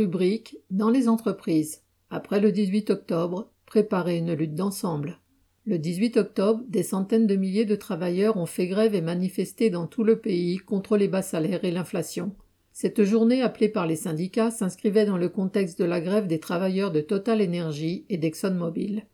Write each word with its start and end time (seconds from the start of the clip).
Rubrique 0.00 0.56
Dans 0.70 0.88
les 0.88 1.08
entreprises. 1.08 1.82
Après 2.08 2.40
le 2.40 2.52
18 2.52 2.88
octobre, 2.88 3.50
préparer 3.66 4.16
une 4.16 4.32
lutte 4.32 4.54
d'ensemble. 4.54 5.18
Le 5.66 5.78
18 5.78 6.16
octobre, 6.16 6.64
des 6.68 6.82
centaines 6.82 7.26
de 7.26 7.36
milliers 7.36 7.66
de 7.66 7.76
travailleurs 7.76 8.38
ont 8.38 8.46
fait 8.46 8.66
grève 8.66 8.94
et 8.94 9.02
manifesté 9.02 9.68
dans 9.68 9.86
tout 9.86 10.02
le 10.02 10.18
pays 10.18 10.56
contre 10.56 10.96
les 10.96 11.06
bas 11.06 11.20
salaires 11.20 11.66
et 11.66 11.70
l'inflation. 11.70 12.34
Cette 12.72 13.04
journée 13.04 13.42
appelée 13.42 13.68
par 13.68 13.86
les 13.86 13.94
syndicats 13.94 14.50
s'inscrivait 14.50 15.04
dans 15.04 15.18
le 15.18 15.28
contexte 15.28 15.78
de 15.78 15.84
la 15.84 16.00
grève 16.00 16.26
des 16.26 16.40
travailleurs 16.40 16.92
de 16.92 17.02
Total 17.02 17.42
Energy 17.42 18.06
et 18.08 18.16
d'ExxonMobil. 18.16 19.04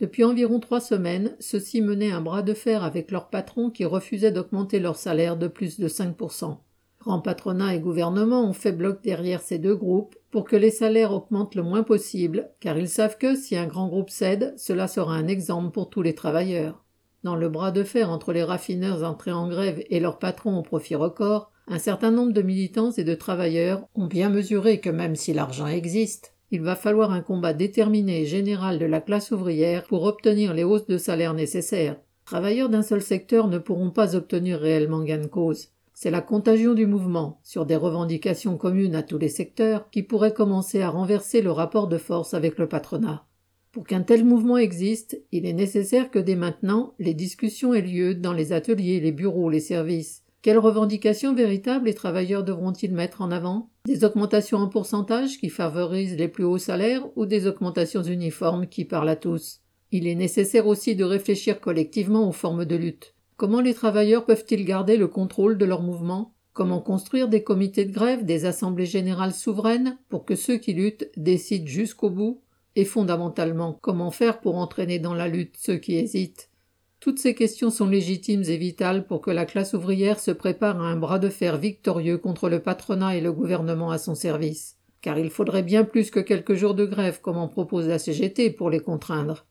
Depuis 0.00 0.24
environ 0.24 0.60
trois 0.60 0.82
semaines, 0.82 1.34
ceux-ci 1.40 1.80
menaient 1.80 2.12
un 2.12 2.20
bras 2.20 2.42
de 2.42 2.52
fer 2.52 2.84
avec 2.84 3.10
leurs 3.10 3.30
patrons 3.30 3.70
qui 3.70 3.86
refusaient 3.86 4.32
d'augmenter 4.32 4.80
leur 4.80 4.96
salaire 4.96 5.38
de 5.38 5.48
plus 5.48 5.80
de 5.80 5.88
5%. 5.88 6.58
Grand 7.06 7.20
patronat 7.20 7.76
et 7.76 7.78
gouvernement 7.78 8.42
ont 8.42 8.52
fait 8.52 8.72
bloc 8.72 9.00
derrière 9.00 9.40
ces 9.40 9.60
deux 9.60 9.76
groupes 9.76 10.16
pour 10.32 10.42
que 10.42 10.56
les 10.56 10.72
salaires 10.72 11.12
augmentent 11.12 11.54
le 11.54 11.62
moins 11.62 11.84
possible, 11.84 12.50
car 12.58 12.76
ils 12.76 12.88
savent 12.88 13.16
que 13.16 13.36
si 13.36 13.56
un 13.56 13.68
grand 13.68 13.86
groupe 13.86 14.10
cède, 14.10 14.54
cela 14.56 14.88
sera 14.88 15.14
un 15.14 15.28
exemple 15.28 15.70
pour 15.70 15.88
tous 15.88 16.02
les 16.02 16.16
travailleurs. 16.16 16.84
Dans 17.22 17.36
le 17.36 17.48
bras 17.48 17.70
de 17.70 17.84
fer 17.84 18.10
entre 18.10 18.32
les 18.32 18.42
raffineurs 18.42 19.04
entrés 19.04 19.30
en 19.30 19.46
grève 19.46 19.84
et 19.88 20.00
leurs 20.00 20.18
patrons 20.18 20.58
au 20.58 20.62
profit 20.62 20.96
record, 20.96 21.52
un 21.68 21.78
certain 21.78 22.10
nombre 22.10 22.32
de 22.32 22.42
militants 22.42 22.90
et 22.90 23.04
de 23.04 23.14
travailleurs 23.14 23.86
ont 23.94 24.08
bien 24.08 24.28
mesuré 24.28 24.80
que 24.80 24.90
même 24.90 25.14
si 25.14 25.32
l'argent 25.32 25.68
existe, 25.68 26.34
il 26.50 26.62
va 26.62 26.74
falloir 26.74 27.12
un 27.12 27.20
combat 27.20 27.52
déterminé 27.52 28.22
et 28.22 28.26
général 28.26 28.80
de 28.80 28.86
la 28.86 29.00
classe 29.00 29.30
ouvrière 29.30 29.84
pour 29.84 30.02
obtenir 30.02 30.54
les 30.54 30.64
hausses 30.64 30.88
de 30.88 30.98
salaire 30.98 31.34
nécessaires. 31.34 32.00
Travailleurs 32.24 32.68
d'un 32.68 32.82
seul 32.82 33.00
secteur 33.00 33.46
ne 33.46 33.58
pourront 33.58 33.92
pas 33.92 34.16
obtenir 34.16 34.58
réellement 34.58 35.04
gain 35.04 35.18
de 35.18 35.28
cause. 35.28 35.68
C'est 35.98 36.10
la 36.10 36.20
contagion 36.20 36.74
du 36.74 36.86
mouvement, 36.86 37.40
sur 37.42 37.64
des 37.64 37.74
revendications 37.74 38.58
communes 38.58 38.94
à 38.94 39.02
tous 39.02 39.16
les 39.16 39.30
secteurs, 39.30 39.88
qui 39.88 40.02
pourrait 40.02 40.34
commencer 40.34 40.82
à 40.82 40.90
renverser 40.90 41.40
le 41.40 41.50
rapport 41.50 41.88
de 41.88 41.96
force 41.96 42.34
avec 42.34 42.58
le 42.58 42.68
patronat. 42.68 43.24
Pour 43.72 43.86
qu'un 43.86 44.02
tel 44.02 44.22
mouvement 44.22 44.58
existe, 44.58 45.18
il 45.32 45.46
est 45.46 45.54
nécessaire 45.54 46.10
que 46.10 46.18
dès 46.18 46.36
maintenant 46.36 46.92
les 46.98 47.14
discussions 47.14 47.72
aient 47.72 47.80
lieu 47.80 48.14
dans 48.14 48.34
les 48.34 48.52
ateliers, 48.52 49.00
les 49.00 49.10
bureaux, 49.10 49.48
les 49.48 49.60
services, 49.60 50.22
quelles 50.42 50.58
revendications 50.58 51.34
véritables 51.34 51.86
les 51.86 51.94
travailleurs 51.94 52.44
devront-ils 52.44 52.92
mettre 52.92 53.22
en 53.22 53.30
avant? 53.30 53.70
Des 53.86 54.04
augmentations 54.04 54.58
en 54.58 54.68
pourcentage 54.68 55.38
qui 55.38 55.48
favorisent 55.48 56.18
les 56.18 56.28
plus 56.28 56.44
hauts 56.44 56.58
salaires 56.58 57.06
ou 57.16 57.24
des 57.24 57.46
augmentations 57.46 58.02
uniformes 58.02 58.66
qui 58.66 58.84
parlent 58.84 59.08
à 59.08 59.16
tous? 59.16 59.62
Il 59.92 60.06
est 60.06 60.14
nécessaire 60.14 60.66
aussi 60.66 60.94
de 60.94 61.04
réfléchir 61.04 61.58
collectivement 61.58 62.28
aux 62.28 62.32
formes 62.32 62.66
de 62.66 62.76
lutte. 62.76 63.15
Comment 63.36 63.60
les 63.60 63.74
travailleurs 63.74 64.24
peuvent-ils 64.24 64.64
garder 64.64 64.96
le 64.96 65.08
contrôle 65.08 65.58
de 65.58 65.66
leur 65.66 65.82
mouvement 65.82 66.32
Comment 66.54 66.80
construire 66.80 67.28
des 67.28 67.42
comités 67.42 67.84
de 67.84 67.92
grève, 67.92 68.24
des 68.24 68.46
assemblées 68.46 68.86
générales 68.86 69.34
souveraines 69.34 69.98
pour 70.08 70.24
que 70.24 70.34
ceux 70.34 70.56
qui 70.56 70.72
luttent 70.72 71.10
décident 71.18 71.66
jusqu'au 71.66 72.08
bout? 72.08 72.40
Et 72.76 72.86
fondamentalement, 72.86 73.74
comment 73.74 74.10
faire 74.10 74.40
pour 74.40 74.56
entraîner 74.56 74.98
dans 74.98 75.12
la 75.12 75.28
lutte 75.28 75.56
ceux 75.58 75.76
qui 75.76 75.96
hésitent? 75.96 76.48
Toutes 76.98 77.18
ces 77.18 77.34
questions 77.34 77.68
sont 77.68 77.86
légitimes 77.86 78.42
et 78.44 78.56
vitales 78.56 79.06
pour 79.06 79.20
que 79.20 79.30
la 79.30 79.44
classe 79.44 79.74
ouvrière 79.74 80.18
se 80.18 80.30
prépare 80.30 80.80
à 80.80 80.86
un 80.86 80.96
bras 80.96 81.18
de 81.18 81.28
fer 81.28 81.58
victorieux 81.58 82.16
contre 82.16 82.48
le 82.48 82.60
patronat 82.60 83.16
et 83.16 83.20
le 83.20 83.32
gouvernement 83.32 83.90
à 83.90 83.98
son 83.98 84.14
service. 84.14 84.78
Car 85.02 85.18
il 85.18 85.28
faudrait 85.28 85.62
bien 85.62 85.84
plus 85.84 86.10
que 86.10 86.20
quelques 86.20 86.54
jours 86.54 86.74
de 86.74 86.86
grève, 86.86 87.20
comme 87.20 87.36
en 87.36 87.48
propose 87.48 87.86
la 87.86 87.98
CGT, 87.98 88.48
pour 88.50 88.70
les 88.70 88.80
contraindre. 88.80 89.44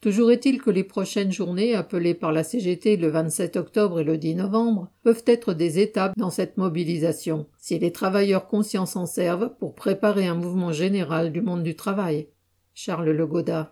Toujours 0.00 0.30
est-il 0.30 0.62
que 0.62 0.70
les 0.70 0.84
prochaines 0.84 1.32
journées, 1.32 1.74
appelées 1.74 2.14
par 2.14 2.30
la 2.30 2.44
CGT 2.44 2.96
le 2.96 3.08
27 3.08 3.56
octobre 3.56 3.98
et 3.98 4.04
le 4.04 4.16
10 4.16 4.36
novembre, 4.36 4.92
peuvent 5.02 5.24
être 5.26 5.54
des 5.54 5.80
étapes 5.80 6.16
dans 6.16 6.30
cette 6.30 6.56
mobilisation, 6.56 7.48
si 7.58 7.80
les 7.80 7.90
travailleurs 7.90 8.46
conscients 8.46 8.86
s'en 8.86 9.06
servent 9.06 9.56
pour 9.58 9.74
préparer 9.74 10.28
un 10.28 10.36
mouvement 10.36 10.70
général 10.70 11.32
du 11.32 11.40
monde 11.40 11.64
du 11.64 11.74
travail. 11.74 12.28
Charles 12.74 13.10
Legoda. 13.10 13.66